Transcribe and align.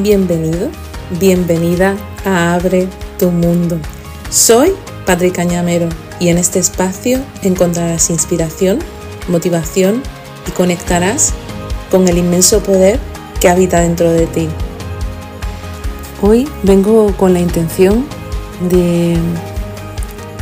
Bienvenido, 0.00 0.70
bienvenida 1.18 1.96
a 2.24 2.54
Abre 2.54 2.86
tu 3.18 3.32
Mundo. 3.32 3.80
Soy 4.30 4.72
Patrick 5.04 5.34
Cañamero 5.34 5.88
y 6.20 6.28
en 6.28 6.38
este 6.38 6.60
espacio 6.60 7.18
encontrarás 7.42 8.08
inspiración, 8.08 8.78
motivación 9.26 10.00
y 10.46 10.52
conectarás 10.52 11.34
con 11.90 12.06
el 12.06 12.16
inmenso 12.16 12.62
poder 12.62 13.00
que 13.40 13.48
habita 13.48 13.80
dentro 13.80 14.12
de 14.12 14.28
ti. 14.28 14.46
Hoy 16.22 16.48
vengo 16.62 17.12
con 17.16 17.34
la 17.34 17.40
intención 17.40 18.06
de 18.70 19.16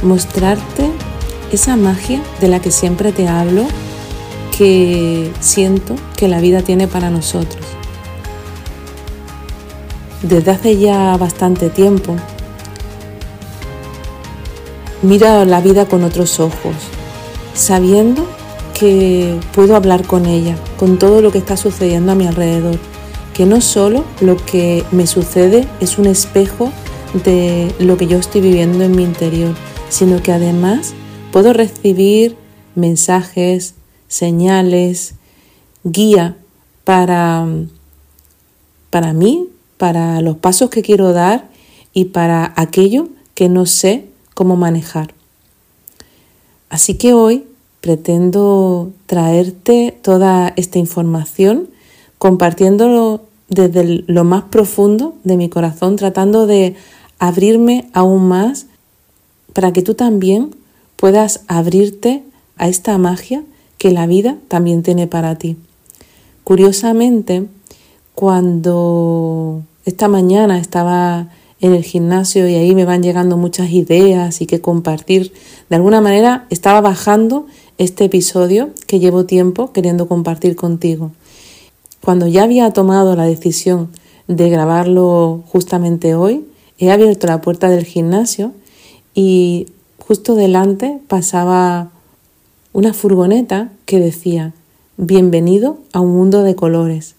mostrarte 0.03 0.91
esa 1.51 1.77
magia 1.77 2.21
de 2.43 2.49
la 2.49 2.61
que 2.61 2.71
siempre 2.71 3.11
te 3.11 3.27
hablo, 3.27 3.65
que 4.55 5.33
siento 5.41 5.97
que 6.15 6.29
la 6.29 6.41
vida 6.41 6.61
tiene 6.61 6.89
para 6.89 7.09
nosotros. 7.09 7.65
Desde 10.23 10.51
hace 10.51 10.79
ya 10.79 11.17
bastante 11.17 11.69
tiempo, 11.71 12.17
miro 15.03 15.45
la 15.45 15.61
vida 15.61 15.87
con 15.87 16.05
otros 16.05 16.41
ojos, 16.41 16.75
sabiendo 17.55 18.27
que 18.79 19.39
puedo 19.55 19.77
hablar 19.77 20.07
con 20.07 20.27
ella, 20.27 20.57
con 20.79 20.99
todo 20.99 21.21
lo 21.21 21.33
que 21.33 21.39
está 21.39 21.57
sucediendo 21.57 22.13
a 22.13 22.15
mi 22.15 22.27
alrededor, 22.27 22.79
que 23.35 23.47
no 23.47 23.61
solo 23.61 24.05
lo 24.21 24.37
que 24.37 24.85
me 24.91 25.07
sucede 25.07 25.69
es 25.81 25.99
un 25.99 26.07
espejo 26.07 26.73
de 27.25 27.75
lo 27.79 27.97
que 27.97 28.07
yo 28.07 28.19
estoy 28.19 28.41
viviendo 28.41 28.85
en 28.85 28.97
mi 28.97 29.05
interior, 29.05 29.55
sino 29.89 30.23
que 30.23 30.33
además 30.33 30.95
puedo 31.33 31.53
recibir 31.53 32.37
mensajes, 32.75 33.75
señales, 34.09 35.15
guía 35.85 36.37
para, 36.85 37.47
para 38.91 39.13
mí, 39.13 39.49
para 39.77 40.21
los 40.21 40.37
pasos 40.37 40.71
que 40.71 40.83
quiero 40.83 41.13
dar 41.13 41.49
y 41.93 42.07
para 42.07 42.53
aquello 42.57 43.09
que 43.35 43.49
no 43.49 43.67
sé 43.67 44.07
cómo 44.35 44.57
manejar. 44.57 45.15
Así 46.69 46.95
que 46.95 47.13
hoy 47.13 47.45
pretendo 47.81 48.93
traerte 49.07 49.97
toda 50.03 50.53
esta 50.57 50.79
información 50.79 51.69
compartiéndolo 52.19 53.23
desde 53.49 54.05
lo 54.07 54.25
más 54.25 54.45
profundo 54.45 55.15
de 55.23 55.37
mi 55.37 55.49
corazón, 55.49 55.97
tratando 55.97 56.47
de 56.47 56.75
abrirme 57.19 57.89
aún 57.93 58.27
más 58.29 58.67
para 59.53 59.73
que 59.73 59.83
tú 59.83 59.95
también 59.95 60.55
puedas 60.97 61.43
abrirte 61.47 62.23
a 62.57 62.69
esta 62.69 62.99
magia 62.99 63.45
que 63.79 63.91
la 63.91 64.07
vida 64.07 64.37
también 64.49 64.83
tiene 64.83 65.07
para 65.07 65.37
ti. 65.37 65.57
Curiosamente, 66.45 67.47
cuando 68.17 69.63
esta 69.85 70.09
mañana 70.09 70.59
estaba 70.59 71.29
en 71.61 71.75
el 71.75 71.85
gimnasio 71.85 72.49
y 72.49 72.55
ahí 72.55 72.75
me 72.75 72.87
van 72.87 73.03
llegando 73.03 73.37
muchas 73.37 73.71
ideas 73.71 74.41
y 74.41 74.47
que 74.47 74.63
compartir, 74.63 75.35
de 75.69 75.77
alguna 75.77 76.01
manera 76.01 76.47
estaba 76.49 76.81
bajando 76.81 77.47
este 77.77 78.07
episodio 78.07 78.71
que 78.87 79.01
llevo 79.01 79.27
tiempo 79.27 79.71
queriendo 79.73 80.09
compartir 80.09 80.57
contigo. 80.57 81.13
Cuando 82.03 82.27
ya 82.27 82.45
había 82.45 82.71
tomado 82.71 83.17
la 83.17 83.27
decisión 83.27 83.91
de 84.29 84.49
grabarlo 84.49 85.43
justamente 85.49 86.15
hoy, 86.15 86.47
he 86.79 86.91
abierto 86.91 87.27
la 87.27 87.43
puerta 87.43 87.69
del 87.69 87.85
gimnasio 87.85 88.53
y 89.15 89.67
justo 89.99 90.37
delante 90.37 91.01
pasaba 91.07 91.91
una 92.73 92.95
furgoneta 92.95 93.73
que 93.85 94.01
decía 94.01 94.55
Bienvenido 94.97 95.77
a 95.93 96.01
un 96.01 96.17
mundo 96.17 96.43
de 96.45 96.57
colores. 96.57 97.16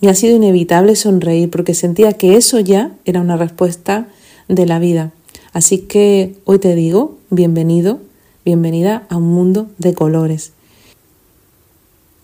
Me 0.00 0.08
ha 0.10 0.14
sido 0.14 0.36
inevitable 0.36 0.94
sonreír 0.94 1.50
porque 1.50 1.74
sentía 1.74 2.12
que 2.12 2.36
eso 2.36 2.60
ya 2.60 2.92
era 3.04 3.20
una 3.20 3.36
respuesta 3.36 4.08
de 4.48 4.66
la 4.66 4.78
vida. 4.78 5.12
Así 5.52 5.78
que 5.78 6.36
hoy 6.44 6.58
te 6.58 6.74
digo, 6.74 7.16
bienvenido, 7.30 8.00
bienvenida 8.44 9.06
a 9.08 9.16
un 9.16 9.28
mundo 9.28 9.68
de 9.78 9.94
colores. 9.94 10.52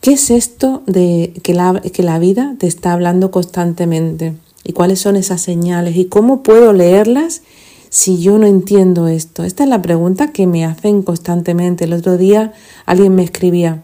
¿Qué 0.02 0.12
es 0.12 0.30
esto 0.30 0.82
de 0.86 1.32
que 1.42 1.54
la, 1.54 1.80
que 1.80 2.02
la 2.02 2.18
vida 2.18 2.56
te 2.58 2.66
está 2.66 2.92
hablando 2.92 3.30
constantemente? 3.30 4.34
¿Y 4.64 4.74
cuáles 4.74 5.00
son 5.00 5.16
esas 5.16 5.40
señales? 5.40 5.96
¿Y 5.96 6.06
cómo 6.06 6.42
puedo 6.42 6.72
leerlas 6.72 7.42
si 7.88 8.20
yo 8.20 8.36
no 8.36 8.46
entiendo 8.46 9.08
esto? 9.08 9.44
Esta 9.44 9.62
es 9.62 9.70
la 9.70 9.80
pregunta 9.80 10.32
que 10.32 10.46
me 10.46 10.66
hacen 10.66 11.02
constantemente. 11.02 11.84
El 11.84 11.94
otro 11.94 12.18
día 12.18 12.52
alguien 12.84 13.14
me 13.14 13.22
escribía, 13.22 13.82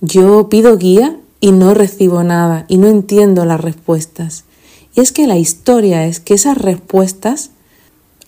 yo 0.00 0.48
pido 0.48 0.78
guía 0.78 1.18
y 1.42 1.50
no 1.50 1.74
recibo 1.74 2.22
nada 2.22 2.64
y 2.68 2.78
no 2.78 2.86
entiendo 2.86 3.44
las 3.44 3.60
respuestas. 3.60 4.44
Y 4.94 5.00
es 5.00 5.10
que 5.10 5.26
la 5.26 5.36
historia 5.36 6.06
es 6.06 6.20
que 6.20 6.34
esas 6.34 6.56
respuestas 6.56 7.50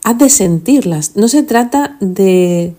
has 0.02 0.18
de 0.18 0.28
sentirlas. 0.28 1.14
No 1.14 1.28
se 1.28 1.44
trata 1.44 1.96
de 2.00 2.74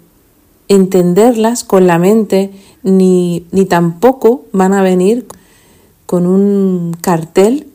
entenderlas 0.67 1.63
con 1.63 1.87
la 1.87 1.99
mente 1.99 2.51
ni, 2.83 3.45
ni 3.51 3.63
tampoco 3.63 4.43
van 4.51 4.73
a 4.73 4.83
venir 4.83 5.25
con 6.05 6.27
un 6.27 6.97
cartel 6.99 7.67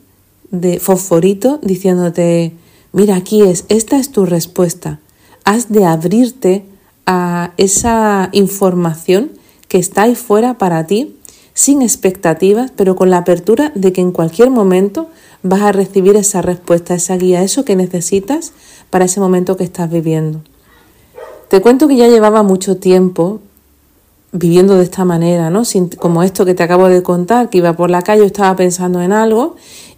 de 0.51 0.79
fosforito 0.79 1.59
diciéndote, 1.63 2.53
mira, 2.93 3.15
aquí 3.15 3.41
es, 3.41 3.65
esta 3.69 3.97
es 3.97 4.11
tu 4.11 4.27
respuesta. 4.27 4.99
Has 5.45 5.71
de 5.71 5.85
abrirte 5.85 6.63
a 7.07 7.53
esa 7.57 8.29
información 8.33 9.31
que 9.67 9.79
está 9.79 10.03
ahí 10.03 10.13
fuera 10.13 10.59
para 10.59 10.85
ti 10.85 11.15
sin 11.53 11.81
expectativas, 11.81 12.71
pero 12.75 12.95
con 12.95 13.09
la 13.09 13.17
apertura 13.17 13.71
de 13.75 13.93
que 13.93 14.01
en 14.01 14.11
cualquier 14.11 14.49
momento 14.49 15.09
vas 15.43 15.61
a 15.61 15.71
recibir 15.71 16.15
esa 16.15 16.41
respuesta, 16.41 16.95
esa 16.95 17.17
guía, 17.17 17.43
eso 17.43 17.65
que 17.65 17.75
necesitas 17.75 18.53
para 18.89 19.05
ese 19.05 19.19
momento 19.19 19.57
que 19.57 19.63
estás 19.63 19.89
viviendo. 19.89 20.41
Te 21.49 21.61
cuento 21.61 21.87
que 21.87 21.97
ya 21.97 22.07
llevaba 22.07 22.43
mucho 22.43 22.77
tiempo 22.77 23.41
viviendo 24.31 24.75
de 24.75 24.83
esta 24.83 25.03
manera, 25.03 25.49
¿no? 25.49 25.63
como 25.99 26.23
esto 26.23 26.45
que 26.45 26.53
te 26.53 26.63
acabo 26.63 26.87
de 26.87 27.03
contar, 27.03 27.49
que 27.49 27.57
iba 27.57 27.73
por 27.73 27.89
la 27.89 28.01
calle, 28.01 28.25
estaba 28.25 28.55
pensando 28.55 29.01
en 29.01 29.11
algo 29.11 29.55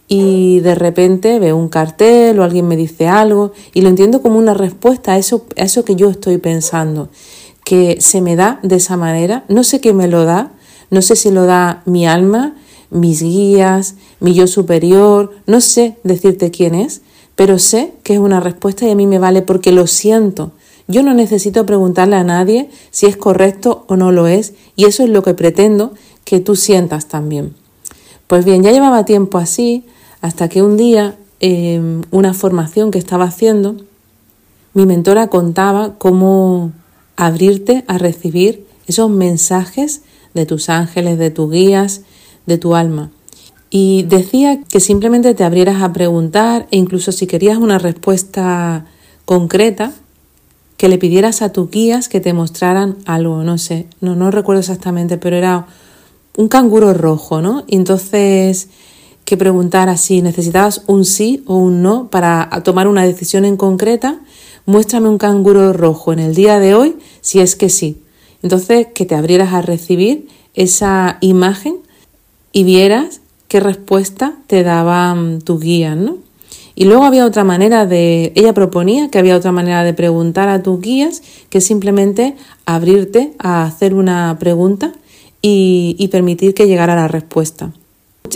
y 0.08 0.60
de 0.62 0.76
repente 0.76 1.40
veo 1.40 1.56
un 1.56 1.70
cartel 1.70 2.40
o 2.40 2.44
alguien 2.44 2.68
me 2.68 2.76
dice 2.76 3.08
algo 3.08 3.52
y 3.74 3.82
lo 3.82 3.90
entiendo 3.90 4.22
como 4.22 4.38
una 4.38 4.54
respuesta 4.54 5.14
a 5.14 5.18
eso, 5.18 5.46
a 5.58 5.64
eso 5.64 5.86
que 5.86 5.96
yo 5.96 6.10
estoy 6.10 6.40
pensando, 6.40 7.10
que 7.64 7.98
se 8.00 8.22
me 8.22 8.36
da 8.36 8.60
de 8.64 8.78
esa 8.78 8.98
manera, 8.98 9.44
no 9.48 9.64
sé 9.64 9.80
qué 9.80 9.94
me 9.94 10.08
lo 10.08 10.26
da, 10.26 10.52
no 10.94 11.02
sé 11.02 11.16
si 11.16 11.32
lo 11.32 11.46
da 11.46 11.82
mi 11.86 12.06
alma, 12.06 12.56
mis 12.92 13.24
guías, 13.24 13.96
mi 14.20 14.34
yo 14.36 14.46
superior, 14.46 15.32
no 15.48 15.60
sé 15.60 15.98
decirte 16.04 16.52
quién 16.52 16.76
es, 16.76 17.02
pero 17.36 17.58
sé 17.58 17.94
que 18.04 18.14
es 18.14 18.20
una 18.20 18.40
respuesta 18.40 18.86
y 18.86 18.92
a 18.92 18.96
mí 18.96 19.08
me 19.08 19.18
vale 19.18 19.42
porque 19.42 19.72
lo 19.72 19.88
siento. 19.88 20.52
Yo 20.88 21.02
no 21.02 21.14
necesito 21.16 21.66
preguntarle 21.66 22.16
a 22.16 22.24
nadie 22.24 22.70
si 22.92 23.08
es 23.08 23.18
correcto 23.18 23.86
o 23.88 23.96
no 23.96 24.12
lo 24.12 24.28
es 24.28 24.54
y 24.76 24.86
eso 24.86 25.04
es 25.04 25.10
lo 25.10 25.24
que 25.24 25.34
pretendo 25.34 25.94
que 26.26 26.40
tú 26.40 26.56
sientas 26.56 27.08
también. 27.08 27.56
Pues 28.28 28.46
bien, 28.46 28.62
ya 28.62 28.72
llevaba 28.72 29.06
tiempo 29.06 29.40
así 29.40 29.86
hasta 30.22 30.48
que 30.48 30.62
un 30.62 30.78
día, 30.78 31.16
en 31.40 32.06
una 32.12 32.34
formación 32.34 32.92
que 32.92 33.00
estaba 33.00 33.26
haciendo, 33.26 33.78
mi 34.74 34.86
mentora 34.86 35.28
contaba 35.28 35.96
cómo 35.98 36.72
abrirte 37.16 37.84
a 37.88 37.98
recibir 37.98 38.68
esos 38.88 39.10
mensajes 39.10 40.02
de 40.34 40.46
tus 40.46 40.70
ángeles, 40.70 41.18
de 41.18 41.30
tus 41.30 41.52
guías, 41.52 42.02
de 42.46 42.58
tu 42.58 42.76
alma. 42.76 43.12
Y 43.70 44.04
decía 44.04 44.62
que 44.70 44.80
simplemente 44.80 45.34
te 45.34 45.44
abrieras 45.44 45.82
a 45.82 45.94
preguntar 45.94 46.68
e 46.72 46.78
incluso 46.78 47.12
si 47.12 47.26
querías 47.28 47.58
una 47.58 47.80
respuesta 47.80 48.86
concreta, 49.26 49.94
que 50.78 50.90
le 50.90 50.98
pidieras 50.98 51.42
a 51.42 51.52
tus 51.52 51.70
guías 51.72 52.10
que 52.10 52.20
te 52.20 52.34
mostraran 52.34 52.98
algo, 53.06 53.44
no 53.44 53.58
sé, 53.58 53.88
no, 54.02 54.16
no 54.16 54.32
recuerdo 54.32 54.60
exactamente, 54.60 55.18
pero 55.18 55.38
era 55.38 55.68
un 56.36 56.48
canguro 56.48 56.94
rojo, 56.94 57.42
¿no? 57.42 57.64
Y 57.68 57.78
entonces 57.78 58.70
que 59.26 59.38
preguntaras 59.38 60.02
si 60.02 60.22
necesitabas 60.22 60.84
un 60.88 61.06
sí 61.06 61.44
o 61.46 61.56
un 61.56 61.82
no 61.82 62.10
para 62.10 62.50
tomar 62.64 62.88
una 62.88 63.06
decisión 63.06 63.46
en 63.46 63.56
concreta, 63.56 64.20
muéstrame 64.66 65.10
un 65.10 65.18
canguro 65.18 65.72
rojo 65.74 66.12
en 66.12 66.20
el 66.20 66.36
día 66.36 66.60
de 66.60 66.76
hoy 66.76 66.98
si 67.22 67.40
es 67.40 67.56
que 67.56 67.70
sí. 67.70 68.03
Entonces, 68.44 68.88
que 68.94 69.06
te 69.06 69.16
abrieras 69.16 69.54
a 69.54 69.62
recibir 69.62 70.28
esa 70.54 71.18
imagen 71.22 71.78
y 72.52 72.64
vieras 72.64 73.22
qué 73.48 73.60
respuesta 73.60 74.36
te 74.48 74.64
daban 74.64 75.42
tus 75.42 75.62
guías, 75.62 75.98
¿no? 75.98 76.18
Y 76.76 76.86
luego 76.86 77.04
había 77.04 77.26
otra 77.26 77.44
manera 77.44 77.86
de, 77.86 78.34
ella 78.36 78.54
proponía 78.54 79.10
que 79.10 79.20
había 79.20 79.38
otra 79.38 79.52
manera 79.52 79.84
de 79.84 79.94
preguntar 79.94 80.50
a 80.50 80.64
tus 80.64 80.82
guías, 80.82 81.22
que 81.50 81.62
simplemente 81.62 82.36
abrirte 82.66 83.34
a 83.38 83.64
hacer 83.64 83.94
una 83.94 84.38
pregunta 84.40 84.92
y, 85.42 85.96
y 86.00 86.08
permitir 86.08 86.54
que 86.54 86.68
llegara 86.68 86.96
la 86.96 87.08
respuesta. 87.08 87.72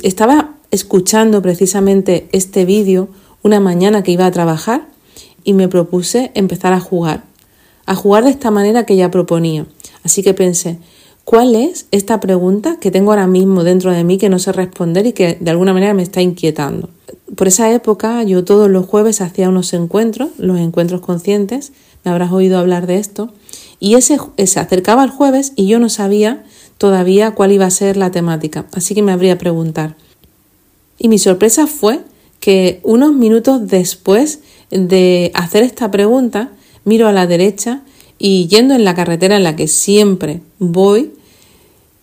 Estaba 0.04 0.56
escuchando 0.69 1.42
precisamente 1.42 2.30
este 2.31 2.65
vídeo 2.65 3.09
una 3.42 3.59
mañana 3.59 4.04
que 4.04 4.12
iba 4.12 4.25
a 4.25 4.31
trabajar 4.31 4.88
y 5.44 5.54
me 5.54 5.68
propuse 5.68 6.31
empezar 6.36 6.74
a 6.74 6.80
jugar, 6.80 7.24
a 7.86 7.95
jugar 7.95 8.24
de 8.25 8.30
esta 8.30 8.51
manera 8.51 8.86
que 8.86 8.94
ella 8.94 9.09
proponía. 9.09 9.65
Así 10.03 10.23
que 10.23 10.33
pensé, 10.33 10.79
¿Cuál 11.27 11.55
es 11.55 11.88
esta 11.91 12.21
pregunta 12.21 12.77
que 12.79 12.89
tengo 12.89 13.11
ahora 13.11 13.27
mismo 13.27 13.65
dentro 13.65 13.91
de 13.91 14.05
mí 14.05 14.17
que 14.17 14.29
no 14.29 14.39
sé 14.39 14.53
responder 14.53 15.05
y 15.07 15.11
que 15.11 15.38
de 15.38 15.51
alguna 15.51 15.73
manera 15.73 15.94
me 15.94 16.01
está 16.01 16.21
inquietando? 16.21 16.89
Por 17.35 17.49
esa 17.49 17.69
época 17.73 18.23
yo 18.23 18.45
todos 18.45 18.69
los 18.69 18.85
jueves 18.85 19.19
hacía 19.19 19.49
unos 19.49 19.73
encuentros, 19.73 20.29
los 20.38 20.57
encuentros 20.57 21.01
conscientes, 21.01 21.73
me 22.05 22.11
habrás 22.11 22.31
oído 22.31 22.57
hablar 22.57 22.88
de 22.88 22.95
esto, 22.99 23.33
y 23.77 23.95
ese 23.95 24.17
se 24.45 24.59
acercaba 24.61 25.03
el 25.03 25.09
jueves 25.09 25.51
y 25.57 25.67
yo 25.67 25.79
no 25.79 25.89
sabía 25.89 26.45
todavía 26.77 27.31
cuál 27.31 27.51
iba 27.51 27.65
a 27.65 27.71
ser 27.71 27.97
la 27.97 28.09
temática, 28.09 28.65
así 28.71 28.95
que 28.95 29.01
me 29.01 29.11
habría 29.11 29.33
a 29.33 29.38
preguntar. 29.38 29.97
Y 30.97 31.09
mi 31.09 31.19
sorpresa 31.19 31.67
fue 31.67 31.99
que 32.39 32.79
unos 32.83 33.11
minutos 33.11 33.67
después 33.67 34.39
de 34.71 35.31
hacer 35.33 35.63
esta 35.63 35.91
pregunta, 35.91 36.51
miro 36.85 37.09
a 37.09 37.11
la 37.11 37.27
derecha 37.27 37.81
y 38.19 38.47
yendo 38.47 38.73
en 38.73 38.83
la 38.83 38.95
carretera 38.95 39.35
en 39.35 39.43
la 39.43 39.55
que 39.55 39.67
siempre 39.67 40.41
voy, 40.59 41.11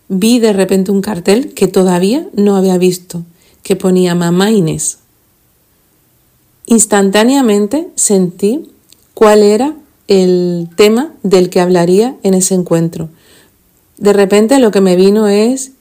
vi 0.07 0.39
de 0.39 0.53
repente 0.53 0.91
un 0.91 1.01
cartel 1.01 1.53
que 1.53 1.67
todavía 1.67 2.27
no 2.33 2.55
había 2.55 2.77
visto, 2.77 3.23
que 3.63 3.75
ponía 3.75 4.15
Mamá 4.15 4.51
Inés. 4.51 4.99
Instantáneamente 6.67 7.89
sentí 7.95 8.69
cuál 9.13 9.43
era 9.43 9.75
el 10.07 10.69
tema 10.75 11.13
del 11.23 11.49
que 11.49 11.59
hablaría 11.59 12.15
en 12.23 12.33
ese 12.33 12.55
encuentro. 12.55 13.09
De 13.97 14.13
repente 14.13 14.59
lo 14.59 14.71
que 14.71 14.81
me 14.81 14.95
vino 14.95 15.27
es 15.27 15.71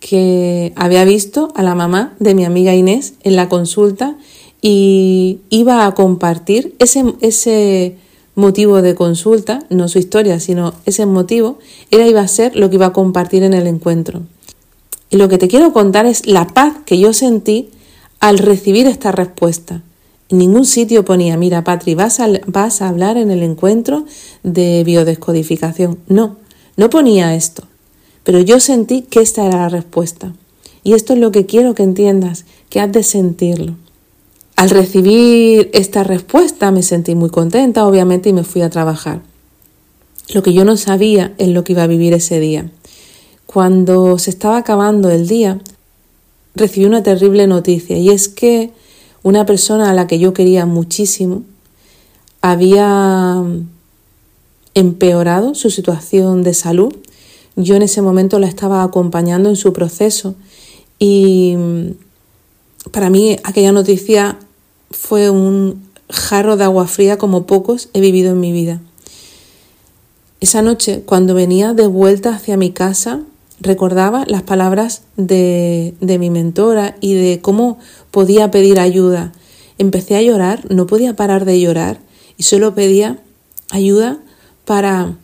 que 0.00 0.72
había 0.76 1.04
visto 1.04 1.52
a 1.54 1.62
la 1.62 1.74
mamá 1.74 2.14
de 2.18 2.34
mi 2.34 2.44
amiga 2.44 2.74
Inés 2.74 3.14
en 3.22 3.36
la 3.36 3.48
consulta 3.48 4.16
y 4.60 5.40
iba 5.50 5.86
a 5.86 5.94
compartir 5.94 6.74
ese, 6.78 7.04
ese 7.20 7.96
motivo 8.34 8.82
de 8.82 8.94
consulta, 8.94 9.64
no 9.70 9.88
su 9.88 9.98
historia, 9.98 10.40
sino 10.40 10.74
ese 10.86 11.06
motivo, 11.06 11.58
era 11.90 12.06
iba 12.06 12.20
a 12.20 12.28
ser 12.28 12.56
lo 12.56 12.68
que 12.68 12.76
iba 12.76 12.86
a 12.86 12.92
compartir 12.92 13.42
en 13.42 13.54
el 13.54 13.66
encuentro. 13.66 14.22
Y 15.10 15.16
lo 15.16 15.28
que 15.28 15.38
te 15.38 15.48
quiero 15.48 15.72
contar 15.72 16.06
es 16.06 16.26
la 16.26 16.48
paz 16.48 16.74
que 16.84 16.98
yo 16.98 17.12
sentí 17.12 17.70
al 18.20 18.38
recibir 18.38 18.86
esta 18.86 19.12
respuesta. 19.12 19.82
En 20.28 20.38
ningún 20.38 20.64
sitio 20.64 21.04
ponía, 21.04 21.36
mira, 21.36 21.62
Patri, 21.62 21.94
vas 21.94 22.18
a, 22.18 22.28
vas 22.46 22.82
a 22.82 22.88
hablar 22.88 23.16
en 23.16 23.30
el 23.30 23.42
encuentro 23.42 24.06
de 24.42 24.82
biodescodificación. 24.84 25.98
No, 26.08 26.36
no 26.76 26.90
ponía 26.90 27.34
esto. 27.34 27.64
Pero 28.24 28.40
yo 28.40 28.58
sentí 28.58 29.02
que 29.02 29.20
esta 29.20 29.44
era 29.44 29.58
la 29.58 29.68
respuesta. 29.68 30.32
Y 30.82 30.94
esto 30.94 31.12
es 31.12 31.18
lo 31.18 31.30
que 31.30 31.46
quiero 31.46 31.74
que 31.74 31.82
entiendas, 31.82 32.46
que 32.70 32.80
has 32.80 32.90
de 32.90 33.02
sentirlo. 33.02 33.76
Al 34.56 34.70
recibir 34.70 35.70
esta 35.72 36.04
respuesta 36.04 36.70
me 36.70 36.82
sentí 36.82 37.14
muy 37.14 37.30
contenta, 37.30 37.86
obviamente, 37.86 38.28
y 38.28 38.32
me 38.32 38.44
fui 38.44 38.62
a 38.62 38.70
trabajar. 38.70 39.22
Lo 40.32 40.42
que 40.42 40.52
yo 40.52 40.64
no 40.64 40.76
sabía 40.76 41.34
es 41.38 41.48
lo 41.48 41.64
que 41.64 41.72
iba 41.72 41.82
a 41.82 41.88
vivir 41.88 42.12
ese 42.14 42.40
día. 42.40 42.70
Cuando 43.46 44.18
se 44.18 44.30
estaba 44.30 44.58
acabando 44.58 45.10
el 45.10 45.26
día, 45.26 45.60
recibí 46.54 46.86
una 46.86 47.02
terrible 47.02 47.46
noticia 47.46 47.98
y 47.98 48.10
es 48.10 48.28
que 48.28 48.70
una 49.22 49.44
persona 49.44 49.90
a 49.90 49.94
la 49.94 50.06
que 50.06 50.18
yo 50.18 50.32
quería 50.32 50.66
muchísimo 50.66 51.42
había 52.40 53.42
empeorado 54.74 55.54
su 55.54 55.70
situación 55.70 56.42
de 56.42 56.54
salud. 56.54 56.94
Yo 57.56 57.74
en 57.76 57.82
ese 57.82 58.02
momento 58.02 58.38
la 58.38 58.46
estaba 58.46 58.82
acompañando 58.82 59.48
en 59.48 59.56
su 59.56 59.72
proceso 59.72 60.34
y 60.98 61.56
para 62.90 63.10
mí 63.10 63.36
aquella 63.44 63.72
noticia 63.72 64.38
fue 64.94 65.30
un 65.30 65.82
jarro 66.08 66.56
de 66.56 66.64
agua 66.64 66.86
fría 66.86 67.18
como 67.18 67.46
pocos 67.46 67.88
he 67.92 68.00
vivido 68.00 68.32
en 68.32 68.40
mi 68.40 68.52
vida. 68.52 68.80
Esa 70.40 70.62
noche, 70.62 71.02
cuando 71.04 71.34
venía 71.34 71.72
de 71.74 71.86
vuelta 71.86 72.34
hacia 72.34 72.56
mi 72.56 72.70
casa, 72.70 73.22
recordaba 73.60 74.24
las 74.26 74.42
palabras 74.42 75.02
de, 75.16 75.94
de, 76.00 76.18
mi 76.18 76.30
mentora 76.30 76.96
y 77.00 77.14
de 77.14 77.40
cómo 77.40 77.78
podía 78.10 78.50
pedir 78.50 78.78
ayuda. 78.78 79.32
Empecé 79.78 80.16
a 80.16 80.22
llorar, 80.22 80.64
no 80.70 80.86
podía 80.86 81.16
parar 81.16 81.44
de 81.44 81.60
llorar 81.60 82.00
y 82.36 82.42
solo 82.42 82.74
pedía 82.74 83.18
ayuda 83.70 84.18
para 84.64 85.16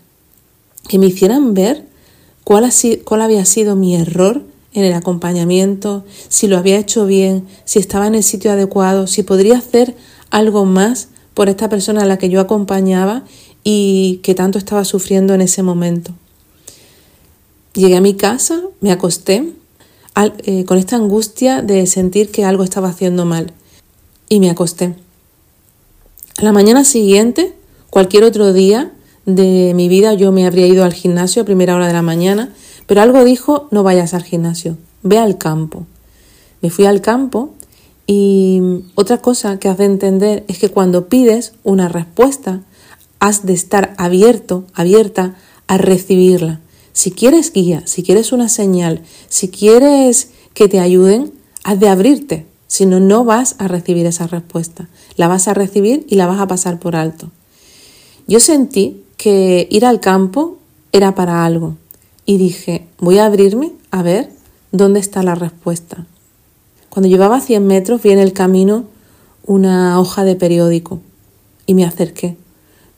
que 0.88 0.98
me 0.98 1.06
hicieran 1.06 1.54
ver 1.54 1.86
cuál, 2.44 2.64
ha 2.64 2.70
cuál 3.04 3.22
había 3.22 3.44
sido 3.44 3.76
mi 3.76 3.96
error 3.96 4.42
en 4.72 4.84
el 4.84 4.92
acompañamiento, 4.92 6.04
si 6.28 6.46
lo 6.46 6.56
había 6.56 6.78
hecho 6.78 7.06
bien, 7.06 7.46
si 7.64 7.78
estaba 7.78 8.06
en 8.06 8.14
el 8.14 8.22
sitio 8.22 8.52
adecuado, 8.52 9.06
si 9.06 9.22
podría 9.22 9.58
hacer 9.58 9.96
algo 10.30 10.64
más 10.64 11.08
por 11.34 11.48
esta 11.48 11.68
persona 11.68 12.02
a 12.02 12.06
la 12.06 12.18
que 12.18 12.28
yo 12.28 12.40
acompañaba 12.40 13.24
y 13.64 14.20
que 14.22 14.34
tanto 14.34 14.58
estaba 14.58 14.84
sufriendo 14.84 15.34
en 15.34 15.40
ese 15.40 15.62
momento. 15.62 16.12
Llegué 17.74 17.96
a 17.96 18.00
mi 18.00 18.14
casa, 18.14 18.60
me 18.80 18.92
acosté 18.92 19.52
eh, 20.16 20.64
con 20.64 20.78
esta 20.78 20.96
angustia 20.96 21.62
de 21.62 21.86
sentir 21.86 22.30
que 22.30 22.44
algo 22.44 22.64
estaba 22.64 22.88
haciendo 22.88 23.24
mal 23.24 23.52
y 24.28 24.40
me 24.40 24.50
acosté. 24.50 24.94
A 26.38 26.44
la 26.44 26.52
mañana 26.52 26.84
siguiente, 26.84 27.54
cualquier 27.90 28.24
otro 28.24 28.52
día 28.52 28.92
de 29.26 29.72
mi 29.74 29.88
vida, 29.88 30.14
yo 30.14 30.32
me 30.32 30.46
habría 30.46 30.66
ido 30.66 30.84
al 30.84 30.92
gimnasio 30.92 31.42
a 31.42 31.44
primera 31.44 31.74
hora 31.74 31.86
de 31.86 31.92
la 31.92 32.02
mañana 32.02 32.52
pero 32.90 33.02
algo 33.02 33.22
dijo, 33.22 33.68
no 33.70 33.84
vayas 33.84 34.14
al 34.14 34.24
gimnasio, 34.24 34.76
ve 35.04 35.16
al 35.16 35.38
campo. 35.38 35.86
Me 36.60 36.70
fui 36.70 36.86
al 36.86 37.00
campo 37.00 37.54
y 38.04 38.60
otra 38.96 39.18
cosa 39.18 39.60
que 39.60 39.68
has 39.68 39.78
de 39.78 39.84
entender 39.84 40.42
es 40.48 40.58
que 40.58 40.70
cuando 40.70 41.08
pides 41.08 41.52
una 41.62 41.88
respuesta, 41.88 42.62
has 43.20 43.46
de 43.46 43.52
estar 43.52 43.94
abierto, 43.96 44.64
abierta 44.74 45.36
a 45.68 45.78
recibirla. 45.78 46.58
Si 46.92 47.12
quieres 47.12 47.52
guía, 47.52 47.84
si 47.86 48.02
quieres 48.02 48.32
una 48.32 48.48
señal, 48.48 49.04
si 49.28 49.50
quieres 49.50 50.30
que 50.52 50.66
te 50.66 50.80
ayuden, 50.80 51.32
has 51.62 51.78
de 51.78 51.88
abrirte. 51.88 52.46
Si 52.66 52.86
no, 52.86 52.98
no 52.98 53.24
vas 53.24 53.54
a 53.58 53.68
recibir 53.68 54.04
esa 54.04 54.26
respuesta. 54.26 54.88
La 55.14 55.28
vas 55.28 55.46
a 55.46 55.54
recibir 55.54 56.06
y 56.08 56.16
la 56.16 56.26
vas 56.26 56.40
a 56.40 56.48
pasar 56.48 56.80
por 56.80 56.96
alto. 56.96 57.30
Yo 58.26 58.40
sentí 58.40 59.04
que 59.16 59.68
ir 59.70 59.86
al 59.86 60.00
campo 60.00 60.58
era 60.90 61.14
para 61.14 61.44
algo 61.44 61.76
y 62.30 62.38
dije, 62.38 62.86
voy 63.00 63.18
a 63.18 63.26
abrirme 63.26 63.72
a 63.90 64.04
ver 64.04 64.30
dónde 64.70 65.00
está 65.00 65.24
la 65.24 65.34
respuesta. 65.34 66.06
Cuando 66.88 67.08
llevaba 67.08 67.40
100 67.40 67.66
metros 67.66 68.02
vi 68.02 68.10
en 68.10 68.20
el 68.20 68.32
camino 68.32 68.84
una 69.46 69.98
hoja 69.98 70.22
de 70.22 70.36
periódico 70.36 71.00
y 71.66 71.74
me 71.74 71.84
acerqué, 71.84 72.36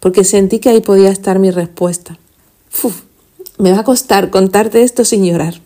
porque 0.01 0.25
sentí 0.25 0.59
que 0.59 0.69
ahí 0.69 0.83
podía 0.83 1.09
estar 1.09 1.39
mi 1.39 1.51
respuesta. 1.51 2.19
me 3.57 3.73
va 3.73 3.79
a 3.79 3.85
costar 3.85 4.29
contarte 4.29 4.83
esto 4.83 5.03
sin 5.03 5.25
llorar. 5.25 5.63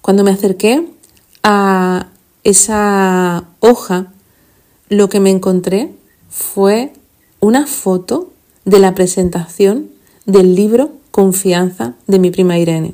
Cuando 0.00 0.24
me 0.24 0.30
acerqué 0.30 0.88
a 1.42 2.08
esa 2.44 3.44
hoja, 3.60 4.10
lo 4.88 5.10
que 5.10 5.20
me 5.20 5.28
encontré 5.28 5.92
fue 6.30 6.94
una 7.40 7.66
foto 7.66 8.32
de 8.64 8.78
la 8.78 8.94
presentación 8.94 9.90
del 10.24 10.54
libro 10.54 10.95
confianza 11.16 11.94
de 12.06 12.18
mi 12.18 12.30
prima 12.30 12.58
Irene. 12.58 12.92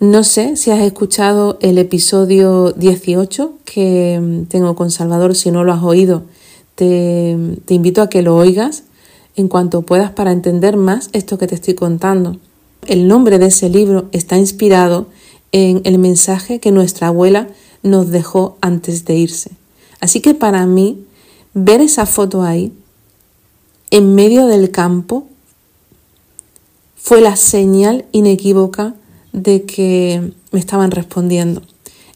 No 0.00 0.24
sé 0.24 0.56
si 0.56 0.70
has 0.70 0.80
escuchado 0.80 1.58
el 1.60 1.76
episodio 1.76 2.72
18 2.72 3.52
que 3.66 4.18
mm, 4.18 4.44
tengo 4.44 4.74
con 4.74 4.90
Salvador, 4.90 5.34
si 5.34 5.50
no 5.50 5.62
lo 5.62 5.74
has 5.74 5.82
oído, 5.82 6.22
te, 6.74 7.36
te 7.66 7.74
invito 7.74 8.00
a 8.00 8.08
que 8.08 8.22
lo 8.22 8.34
oigas 8.34 8.84
en 9.36 9.48
cuanto 9.48 9.82
puedas 9.82 10.10
para 10.10 10.32
entender 10.32 10.78
más 10.78 11.10
esto 11.12 11.36
que 11.36 11.46
te 11.46 11.54
estoy 11.54 11.74
contando. 11.74 12.38
El 12.86 13.06
nombre 13.06 13.38
de 13.38 13.48
ese 13.48 13.68
libro 13.68 14.08
está 14.12 14.38
inspirado 14.38 15.04
en 15.52 15.82
el 15.84 15.98
mensaje 15.98 16.60
que 16.60 16.72
nuestra 16.72 17.08
abuela 17.08 17.48
nos 17.82 18.08
dejó 18.08 18.56
antes 18.62 19.04
de 19.04 19.16
irse. 19.16 19.50
Así 20.00 20.22
que 20.22 20.32
para 20.32 20.64
mí, 20.64 21.04
ver 21.52 21.82
esa 21.82 22.06
foto 22.06 22.40
ahí, 22.40 22.72
en 23.90 24.14
medio 24.14 24.46
del 24.46 24.70
campo, 24.70 25.26
fue 27.02 27.20
la 27.20 27.34
señal 27.34 28.04
inequívoca 28.12 28.94
de 29.32 29.64
que 29.64 30.32
me 30.52 30.60
estaban 30.60 30.92
respondiendo. 30.92 31.60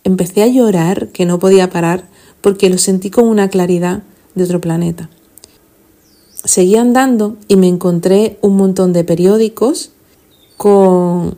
Empecé 0.04 0.44
a 0.44 0.46
llorar, 0.46 1.08
que 1.08 1.26
no 1.26 1.40
podía 1.40 1.70
parar, 1.70 2.08
porque 2.40 2.70
lo 2.70 2.78
sentí 2.78 3.10
con 3.10 3.26
una 3.26 3.48
claridad 3.48 4.04
de 4.36 4.44
otro 4.44 4.60
planeta. 4.60 5.10
Seguí 6.44 6.76
andando 6.76 7.36
y 7.48 7.56
me 7.56 7.66
encontré 7.66 8.38
un 8.42 8.56
montón 8.56 8.92
de 8.92 9.02
periódicos 9.02 9.90
con, 10.56 11.36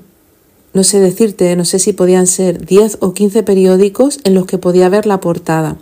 no 0.75 0.85
sé 0.85 1.01
decirte, 1.01 1.57
no 1.57 1.65
sé 1.65 1.79
si 1.79 1.95
podían 1.95 2.27
ser 2.27 2.67
10 2.67 2.99
o 3.01 3.15
15 3.15 3.43
periódicos 3.45 4.21
en 4.25 4.35
los 4.35 4.45
que 4.45 4.59
podía 4.59 4.91
ver 4.91 5.07
la 5.07 5.21
portada. 5.21 5.79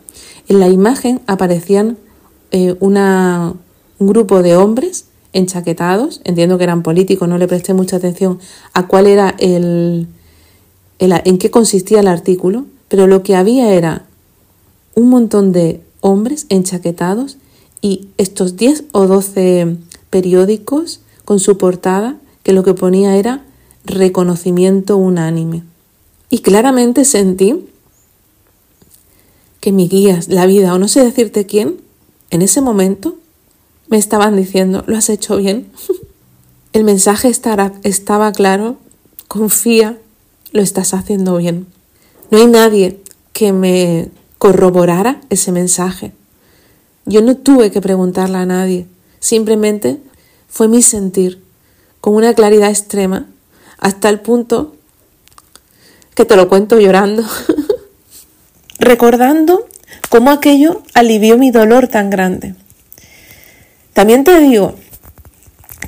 En 0.46 0.60
la 0.60 0.68
imagen 0.68 1.20
aparecían 1.26 1.98
eh, 2.52 2.76
una, 2.78 3.54
un 3.98 4.06
grupo 4.06 4.44
de 4.44 4.54
hombres 4.54 5.06
enchaquetados, 5.36 6.22
entiendo 6.24 6.56
que 6.56 6.64
eran 6.64 6.82
políticos, 6.82 7.28
no 7.28 7.36
le 7.36 7.46
presté 7.46 7.74
mucha 7.74 7.96
atención 7.96 8.38
a 8.72 8.86
cuál 8.86 9.06
era 9.06 9.34
el, 9.38 10.08
en 10.98 11.38
qué 11.38 11.50
consistía 11.50 12.00
el 12.00 12.08
artículo, 12.08 12.64
pero 12.88 13.06
lo 13.06 13.22
que 13.22 13.36
había 13.36 13.72
era 13.72 14.06
un 14.94 15.10
montón 15.10 15.52
de 15.52 15.82
hombres 16.00 16.46
enchaquetados 16.48 17.36
y 17.82 18.08
estos 18.16 18.56
10 18.56 18.84
o 18.92 19.06
12 19.06 19.76
periódicos 20.08 21.00
con 21.26 21.38
su 21.38 21.58
portada 21.58 22.16
que 22.42 22.52
lo 22.52 22.64
que 22.64 22.72
ponía 22.72 23.16
era 23.16 23.44
reconocimiento 23.84 24.96
unánime. 24.96 25.64
Y 26.30 26.38
claramente 26.38 27.04
sentí 27.04 27.66
que 29.60 29.70
mi 29.70 29.86
guías, 29.86 30.28
la 30.28 30.46
vida 30.46 30.72
o 30.72 30.78
no 30.78 30.88
sé 30.88 31.04
decirte 31.04 31.44
quién, 31.44 31.76
en 32.30 32.40
ese 32.40 32.62
momento 32.62 33.16
me 33.88 33.96
estaban 33.96 34.36
diciendo, 34.36 34.84
lo 34.86 34.96
has 34.96 35.08
hecho 35.08 35.36
bien. 35.36 35.70
El 36.72 36.84
mensaje 36.84 37.28
estaba 37.28 38.32
claro, 38.32 38.76
confía, 39.28 39.98
lo 40.52 40.62
estás 40.62 40.94
haciendo 40.94 41.36
bien. 41.36 41.66
No 42.30 42.38
hay 42.38 42.46
nadie 42.46 43.00
que 43.32 43.52
me 43.52 44.10
corroborara 44.38 45.20
ese 45.30 45.52
mensaje. 45.52 46.12
Yo 47.04 47.22
no 47.22 47.36
tuve 47.36 47.70
que 47.70 47.80
preguntarle 47.80 48.38
a 48.38 48.46
nadie, 48.46 48.86
simplemente 49.20 50.00
fue 50.48 50.68
mi 50.68 50.82
sentir, 50.82 51.42
con 52.00 52.14
una 52.14 52.34
claridad 52.34 52.70
extrema, 52.70 53.26
hasta 53.78 54.08
el 54.08 54.20
punto 54.20 54.74
que 56.14 56.24
te 56.24 56.36
lo 56.36 56.48
cuento 56.48 56.80
llorando, 56.80 57.24
recordando 58.78 59.66
cómo 60.08 60.30
aquello 60.30 60.82
alivió 60.94 61.38
mi 61.38 61.50
dolor 61.50 61.88
tan 61.88 62.10
grande. 62.10 62.54
También 63.96 64.24
te 64.24 64.38
digo 64.40 64.74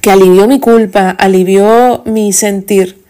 que 0.00 0.10
alivió 0.10 0.48
mi 0.48 0.60
culpa, 0.60 1.10
alivió 1.10 2.02
mi 2.06 2.32
sentir. 2.32 3.04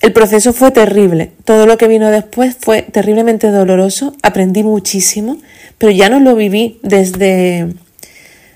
El 0.00 0.14
proceso 0.14 0.54
fue 0.54 0.70
terrible. 0.70 1.32
Todo 1.44 1.66
lo 1.66 1.76
que 1.76 1.86
vino 1.86 2.10
después 2.10 2.56
fue 2.58 2.80
terriblemente 2.80 3.50
doloroso. 3.50 4.14
Aprendí 4.22 4.62
muchísimo, 4.62 5.36
pero 5.76 5.92
ya 5.92 6.08
no 6.08 6.18
lo 6.18 6.34
viví 6.34 6.80
desde, 6.82 7.74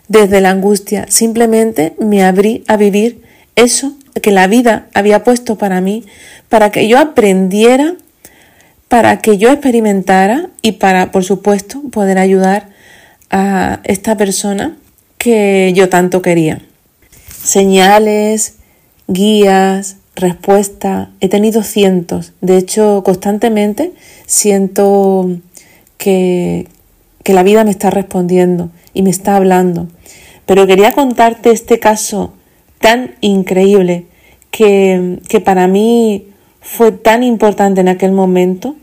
desde 0.08 0.40
la 0.40 0.48
angustia. 0.48 1.04
Simplemente 1.10 1.94
me 1.98 2.24
abrí 2.24 2.64
a 2.66 2.78
vivir 2.78 3.20
eso 3.54 3.98
que 4.22 4.30
la 4.30 4.46
vida 4.46 4.86
había 4.94 5.24
puesto 5.24 5.58
para 5.58 5.82
mí, 5.82 6.06
para 6.48 6.70
que 6.70 6.88
yo 6.88 6.98
aprendiera, 6.98 7.96
para 8.88 9.18
que 9.18 9.36
yo 9.36 9.50
experimentara 9.50 10.48
y 10.62 10.72
para, 10.72 11.10
por 11.10 11.22
supuesto, 11.22 11.82
poder 11.90 12.16
ayudar 12.16 12.70
a 13.28 13.80
esta 13.84 14.16
persona 14.16 14.78
que 15.24 15.72
yo 15.74 15.88
tanto 15.88 16.20
quería. 16.20 16.60
Señales, 17.42 18.56
guías, 19.08 19.96
respuestas, 20.14 21.08
he 21.20 21.30
tenido 21.30 21.62
cientos. 21.62 22.34
De 22.42 22.58
hecho, 22.58 23.00
constantemente 23.06 23.92
siento 24.26 25.30
que, 25.96 26.68
que 27.22 27.32
la 27.32 27.42
vida 27.42 27.64
me 27.64 27.70
está 27.70 27.88
respondiendo 27.88 28.70
y 28.92 29.00
me 29.00 29.08
está 29.08 29.36
hablando. 29.36 29.88
Pero 30.44 30.66
quería 30.66 30.92
contarte 30.92 31.52
este 31.52 31.80
caso 31.80 32.34
tan 32.78 33.14
increíble 33.22 34.04
que, 34.50 35.20
que 35.26 35.40
para 35.40 35.68
mí 35.68 36.26
fue 36.60 36.92
tan 36.92 37.22
importante 37.22 37.80
en 37.80 37.88
aquel 37.88 38.12
momento 38.12 38.76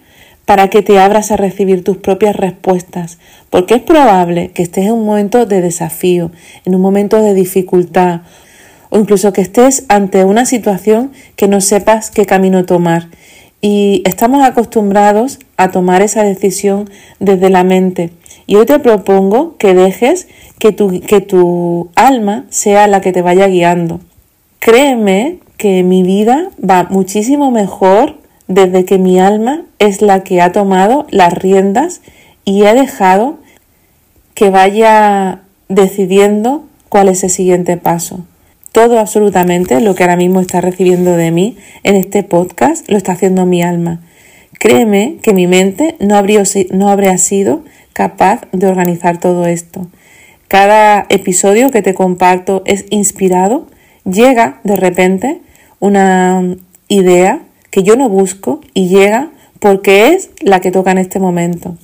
para 0.51 0.70
que 0.70 0.81
te 0.81 1.00
abras 1.00 1.31
a 1.31 1.38
recibir 1.38 1.81
tus 1.81 1.96
propias 1.96 2.36
respuestas, 2.36 3.20
porque 3.50 3.75
es 3.75 3.81
probable 3.81 4.51
que 4.51 4.63
estés 4.63 4.88
en 4.88 4.91
un 4.91 5.05
momento 5.05 5.46
de 5.46 5.62
desafío, 5.62 6.29
en 6.65 6.75
un 6.75 6.81
momento 6.81 7.22
de 7.22 7.34
dificultad, 7.34 8.24
o 8.89 9.00
incluso 9.00 9.31
que 9.31 9.39
estés 9.39 9.86
ante 9.88 10.25
una 10.25 10.46
situación 10.46 11.13
que 11.38 11.48
no 11.48 11.62
sepas 11.62 12.12
qué 12.12 12.25
camino 12.25 12.65
tomar. 12.65 13.08
Y 13.62 14.03
estamos 14.03 14.43
acostumbrados 14.43 15.39
a 15.55 15.72
tomar 15.72 16.01
esa 16.01 16.24
decisión 16.24 16.89
desde 17.22 17.50
la 17.50 17.63
mente. 17.63 18.10
Y 18.46 18.58
hoy 18.58 18.65
te 18.65 18.79
propongo 18.79 19.55
que 19.55 19.74
dejes 19.74 20.27
que 20.60 20.74
tu, 20.74 21.00
que 21.00 21.22
tu 21.22 21.91
alma 21.96 22.46
sea 22.50 22.88
la 22.88 23.00
que 23.00 23.13
te 23.13 23.22
vaya 23.22 23.48
guiando. 23.48 24.01
Créeme 24.60 25.39
que 25.55 25.84
mi 25.84 26.03
vida 26.03 26.50
va 26.62 26.88
muchísimo 26.89 27.51
mejor 27.51 28.21
desde 28.51 28.84
que 28.84 28.98
mi 28.98 29.20
alma 29.20 29.63
es 29.79 30.01
la 30.01 30.24
que 30.24 30.41
ha 30.41 30.51
tomado 30.51 31.08
las 31.10 31.34
riendas 31.34 32.01
y 32.43 32.63
he 32.63 32.74
dejado 32.74 33.39
que 34.34 34.50
vaya 34.50 35.43
decidiendo 35.70 36.65
cuál 36.89 37.08
es 37.08 37.24
el 37.24 37.29
siguiente 37.29 37.77
paso. 37.77 38.25
Todo 38.74 39.00
absolutamente 39.00 39.79
lo 39.79 39.96
que 39.96 40.03
ahora 40.03 40.17
mismo 40.17 40.41
está 40.41 40.60
recibiendo 40.60 41.15
de 41.15 41.31
mí 41.31 41.58
en 41.84 41.96
este 41.96 42.24
podcast 42.24 42.89
lo 42.89 42.98
está 42.98 43.13
haciendo 43.13 43.46
mi 43.46 43.63
alma. 43.63 44.01
Créeme 44.60 45.17
que 45.22 45.34
mi 45.34 45.48
mente 45.48 45.96
no 46.00 46.15
habría, 46.15 46.43
no 46.72 46.89
habría 46.89 47.17
sido 47.17 47.63
capaz 47.93 48.41
de 48.51 48.67
organizar 48.67 49.17
todo 49.17 49.46
esto. 49.46 49.88
Cada 50.50 51.05
episodio 51.08 51.72
que 51.72 51.81
te 51.81 51.93
comparto 51.93 52.63
es 52.65 52.86
inspirado, 52.89 53.67
llega 54.03 54.60
de 54.65 54.75
repente 54.75 55.41
una 55.79 56.58
idea 56.89 57.41
que 57.72 57.84
yo 57.84 57.96
no 57.96 58.10
busco 58.10 58.62
y 58.74 58.88
llega 58.90 59.32
porque 59.60 60.13
es 60.13 60.30
la 60.42 60.60
que 60.60 60.72
toca 60.72 60.92
en 60.92 61.00
este 61.00 61.20
momento. 61.20 61.78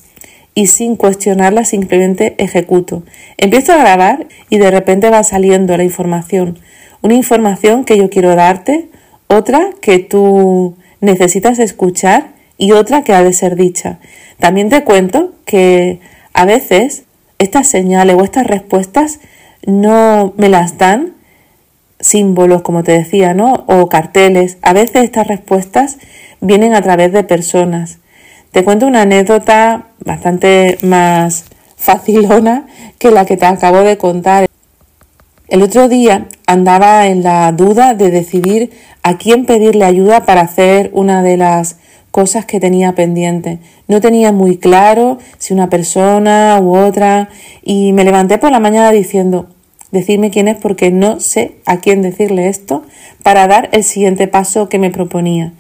Y 0.54 0.68
sin 0.68 0.96
cuestionarla 0.96 1.66
simplemente 1.66 2.36
ejecuto. 2.38 3.04
Empiezo 3.38 3.74
a 3.74 3.78
grabar 3.78 4.28
y 4.50 4.58
de 4.58 4.72
repente 4.72 5.10
va 5.10 5.24
saliendo 5.24 5.76
la 5.78 5.84
información. 5.84 6.60
Una 7.02 7.14
información 7.14 7.86
que 7.86 7.98
yo 7.98 8.10
quiero 8.10 8.36
darte, 8.36 8.90
otra 9.28 9.70
que 9.82 10.00
tú 10.00 10.76
necesitas 11.00 11.60
escuchar 11.60 12.34
y 12.58 12.72
otra 12.72 13.04
que 13.04 13.14
ha 13.14 13.24
de 13.24 13.34
ser 13.34 13.56
dicha. 13.56 14.00
También 14.40 14.70
te 14.70 14.84
cuento 14.84 15.34
que 15.46 16.00
a 16.34 16.46
veces 16.46 17.04
estas 17.38 17.68
señales 17.68 18.16
o 18.16 18.24
estas 18.24 18.48
respuestas 18.48 19.20
no 19.66 20.34
me 20.38 20.50
las 20.50 20.78
dan 20.78 21.14
símbolos, 22.00 22.62
como 22.62 22.84
te 22.84 22.92
decía, 22.92 23.34
¿no? 23.34 23.66
O 23.68 23.88
carteles. 23.90 24.58
A 24.62 24.74
veces 24.74 25.04
estas 25.04 25.28
respuestas 25.28 25.98
vienen 26.42 26.74
a 26.74 26.82
través 26.82 27.12
de 27.12 27.24
personas. 27.24 28.00
Te 28.52 28.64
cuento 28.64 28.88
una 28.88 29.02
anécdota 29.02 29.88
bastante 30.04 30.78
más 30.82 31.46
facilona 31.76 32.68
que 32.98 33.12
la 33.12 33.26
que 33.26 33.38
te 33.38 33.46
acabo 33.46 33.80
de 33.80 33.98
contar. 33.98 34.48
El 35.48 35.64
otro 35.64 35.88
día 35.88 36.28
andaba 36.46 37.08
en 37.08 37.24
la 37.24 37.52
duda 37.52 37.94
de 37.94 38.12
decidir 38.12 38.72
a 39.04 39.18
quién 39.18 39.46
pedirle 39.46 39.86
ayuda 39.86 40.26
para 40.26 40.42
hacer 40.42 40.90
una 40.94 41.24
de 41.24 41.38
las 41.38 41.78
cosas 42.12 42.46
que 42.46 42.60
tenía 42.60 42.96
pendiente. 42.96 43.60
No 43.88 44.02
tenía 44.02 44.32
muy 44.32 44.58
claro 44.58 45.20
si 45.38 45.54
una 45.54 45.70
persona 45.70 46.60
u 46.62 46.76
otra 46.76 47.30
y 47.64 47.94
me 47.94 48.04
levanté 48.04 48.38
por 48.40 48.52
la 48.52 48.60
mañana 48.60 48.92
diciendo, 48.92 49.48
decirme 49.92 50.32
quién 50.32 50.48
es 50.48 50.58
porque 50.58 50.92
no 50.92 51.20
sé 51.20 51.56
a 51.66 51.78
quién 51.78 52.02
decirle 52.02 52.48
esto 52.48 52.84
para 53.24 53.48
dar 53.48 53.70
el 53.72 53.84
siguiente 53.84 54.28
paso 54.28 54.70
que 54.70 54.80
me 54.80 54.92
proponía. 54.92 55.54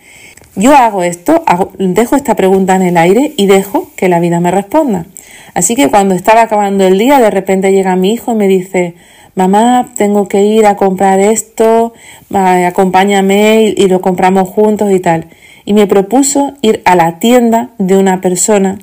Yo 0.56 0.76
hago 0.76 1.04
esto, 1.04 1.44
dejo 1.78 2.16
esta 2.16 2.36
pregunta 2.36 2.76
en 2.76 2.82
el 2.82 2.98
aire 2.98 3.34
y 3.38 3.46
dejo 3.46 3.92
que 3.96 4.10
la 4.10 4.20
vida 4.20 4.40
me 4.40 4.52
responda. 4.52 5.06
Así 5.54 5.76
que 5.76 5.90
cuando 5.90 6.16
estaba 6.16 6.42
acabando 6.42 6.86
el 6.86 6.98
día, 6.98 7.20
de 7.20 7.30
repente 7.30 7.72
llega 7.72 7.96
mi 7.96 8.14
hijo 8.14 8.32
y 8.32 8.36
me 8.36 8.48
dice, 8.48 8.96
mamá, 9.36 9.92
tengo 9.96 10.28
que 10.28 10.44
ir 10.44 10.66
a 10.66 10.76
comprar 10.76 11.20
esto, 11.20 11.94
acompáñame 12.34 13.74
y 13.76 13.88
lo 13.88 14.02
compramos 14.02 14.50
juntos 14.50 14.92
y 14.92 15.00
tal 15.00 15.28
y 15.68 15.74
me 15.74 15.86
propuso 15.86 16.54
ir 16.62 16.82
a 16.86 16.96
la 16.96 17.20
tienda 17.20 17.72
de 17.78 17.98
una 17.98 18.22
persona. 18.22 18.80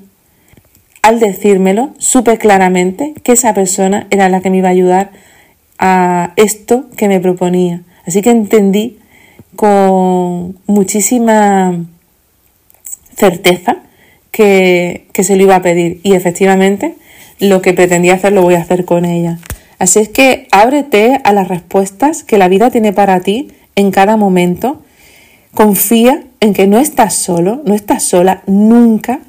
Al 1.00 1.18
decírmelo, 1.18 1.94
supe 1.96 2.36
claramente 2.36 3.14
que 3.22 3.32
esa 3.32 3.54
persona 3.54 4.06
era 4.10 4.28
la 4.28 4.42
que 4.42 4.50
me 4.50 4.58
iba 4.58 4.68
a 4.68 4.72
ayudar 4.72 5.10
a 5.78 6.32
esto 6.36 6.86
que 6.96 7.08
me 7.08 7.20
proponía. 7.20 7.82
Así 8.06 8.22
que 8.22 8.30
entendí 8.30 8.98
con 9.56 10.58
muchísima 10.66 11.84
certeza 13.16 13.78
que, 14.30 15.06
que, 15.12 15.24
se 15.24 15.36
lo 15.36 15.44
iba 15.44 15.56
a 15.56 15.62
pedir 15.62 16.00
y 16.02 16.14
efectivamente 16.14 16.96
lo 17.38 17.62
que 17.62 17.72
pretendía 17.72 18.14
hacer 18.14 18.32
lo 18.32 18.42
voy 18.42 18.54
a 18.54 18.62
hacer 18.62 18.84
con 18.84 19.04
ella. 19.04 19.38
Así 19.78 20.00
es 20.00 20.08
que 20.08 20.48
ábrete 20.50 21.20
a 21.24 21.32
las 21.32 21.48
respuestas 21.48 22.24
que 22.24 22.38
la 22.38 22.48
vida 22.48 22.70
tiene 22.70 22.92
para 22.92 23.20
ti 23.20 23.48
en 23.76 23.90
cada 23.90 24.16
momento. 24.16 24.82
Confía 25.52 26.24
en 26.40 26.52
que 26.52 26.66
no 26.66 26.78
estás 26.78 27.14
solo, 27.14 27.62
no 27.64 27.74
estás 27.74 28.02
sola 28.02 28.42
nunca, 28.46 29.20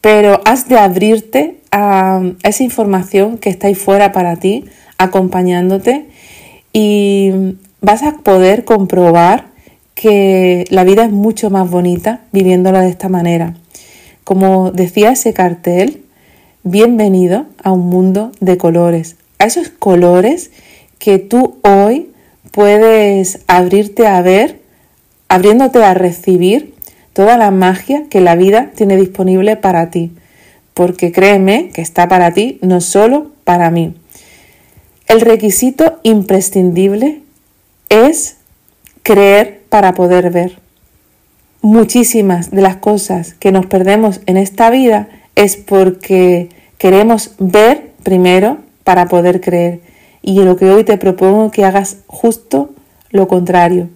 pero 0.00 0.40
has 0.44 0.68
de 0.68 0.78
abrirte 0.78 1.60
a 1.70 2.22
esa 2.42 2.62
información 2.62 3.38
que 3.38 3.50
está 3.50 3.66
ahí 3.66 3.74
fuera 3.74 4.12
para 4.12 4.36
ti, 4.36 4.64
acompañándote, 5.00 6.06
y 6.72 7.32
vas 7.80 8.02
a 8.02 8.18
poder 8.18 8.64
comprobar 8.64 9.46
que 9.94 10.66
la 10.70 10.84
vida 10.84 11.04
es 11.04 11.10
mucho 11.10 11.50
más 11.50 11.68
bonita 11.68 12.20
viviéndola 12.32 12.82
de 12.82 12.90
esta 12.90 13.08
manera. 13.08 13.54
Como 14.24 14.70
decía 14.70 15.10
ese 15.10 15.32
cartel, 15.32 16.02
bienvenido 16.62 17.46
a 17.62 17.72
un 17.72 17.88
mundo 17.88 18.32
de 18.40 18.56
colores, 18.56 19.16
a 19.38 19.46
esos 19.46 19.70
colores 19.70 20.50
que 20.98 21.18
tú 21.18 21.56
hoy 21.62 22.10
puedes 22.52 23.40
abrirte 23.46 24.06
a 24.06 24.20
ver 24.22 24.60
abriéndote 25.28 25.82
a 25.82 25.94
recibir 25.94 26.74
toda 27.12 27.38
la 27.38 27.50
magia 27.50 28.04
que 28.10 28.20
la 28.20 28.36
vida 28.36 28.70
tiene 28.74 28.96
disponible 28.96 29.56
para 29.56 29.90
ti, 29.90 30.12
porque 30.74 31.12
créeme 31.12 31.70
que 31.72 31.82
está 31.82 32.08
para 32.08 32.32
ti, 32.32 32.58
no 32.62 32.80
solo 32.80 33.30
para 33.44 33.70
mí. 33.70 33.94
El 35.10 35.22
requisito 35.22 35.98
imprescindible 36.04 37.22
es 37.88 38.36
creer 39.02 39.60
para 39.68 39.92
poder 39.92 40.30
ver. 40.30 40.60
Muchísimas 41.62 42.52
de 42.52 42.62
las 42.62 42.76
cosas 42.76 43.34
que 43.34 43.50
nos 43.50 43.66
perdemos 43.66 44.20
en 44.26 44.36
esta 44.36 44.70
vida 44.70 45.08
es 45.34 45.56
porque 45.56 46.50
queremos 46.78 47.32
ver 47.40 47.90
primero 48.04 48.58
para 48.84 49.08
poder 49.08 49.40
creer. 49.40 49.80
Y 50.22 50.44
lo 50.44 50.54
que 50.54 50.70
hoy 50.70 50.84
te 50.84 50.96
propongo 50.96 51.50
que 51.50 51.64
hagas 51.64 51.96
justo 52.06 52.70
lo 53.10 53.26
contrario, 53.26 53.88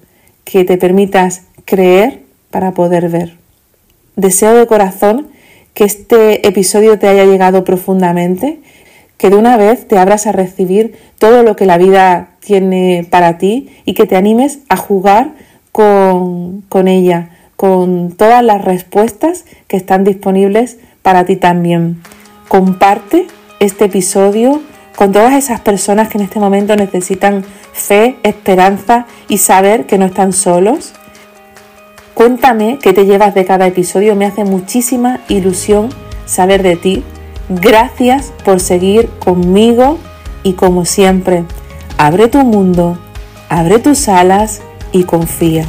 que 0.42 0.64
te 0.64 0.78
permitas 0.78 1.42
creer 1.64 2.22
para 2.50 2.72
poder 2.74 3.08
ver. 3.08 3.36
Deseo 4.16 4.56
de 4.56 4.66
corazón 4.66 5.28
que 5.74 5.84
este 5.84 6.44
episodio 6.48 6.98
te 6.98 7.06
haya 7.06 7.24
llegado 7.24 7.62
profundamente, 7.62 8.58
que 9.16 9.30
de 9.30 9.36
una 9.36 9.56
vez 9.56 9.86
te 9.86 9.98
abras 9.98 10.26
a 10.26 10.32
recibir 10.32 10.96
todo 11.18 11.42
lo 11.42 11.56
que 11.56 11.66
la 11.66 11.78
vida 11.78 12.30
tiene 12.40 13.06
para 13.10 13.38
ti 13.38 13.70
y 13.84 13.94
que 13.94 14.06
te 14.06 14.16
animes 14.16 14.58
a 14.68 14.76
jugar 14.76 15.34
con, 15.72 16.62
con 16.68 16.88
ella, 16.88 17.30
con 17.56 18.12
todas 18.12 18.42
las 18.42 18.64
respuestas 18.64 19.44
que 19.68 19.76
están 19.76 20.04
disponibles 20.04 20.78
para 21.02 21.24
ti 21.24 21.36
también. 21.36 22.00
Comparte 22.48 23.26
este 23.60 23.86
episodio 23.86 24.60
con 24.96 25.12
todas 25.12 25.34
esas 25.34 25.60
personas 25.60 26.08
que 26.08 26.18
en 26.18 26.24
este 26.24 26.40
momento 26.40 26.76
necesitan 26.76 27.44
fe, 27.72 28.16
esperanza 28.22 29.06
y 29.28 29.38
saber 29.38 29.86
que 29.86 29.98
no 29.98 30.06
están 30.06 30.32
solos. 30.32 30.92
Cuéntame 32.14 32.78
qué 32.80 32.92
te 32.92 33.06
llevas 33.06 33.34
de 33.34 33.44
cada 33.44 33.66
episodio, 33.66 34.14
me 34.14 34.26
hace 34.26 34.44
muchísima 34.44 35.20
ilusión 35.28 35.90
saber 36.26 36.62
de 36.62 36.76
ti. 36.76 37.04
Gracias 37.48 38.32
por 38.44 38.60
seguir 38.60 39.10
conmigo 39.18 39.98
y 40.42 40.54
como 40.54 40.84
siempre, 40.84 41.44
abre 41.98 42.28
tu 42.28 42.38
mundo, 42.42 42.98
abre 43.48 43.78
tus 43.78 44.08
alas 44.08 44.62
y 44.92 45.04
confía. 45.04 45.66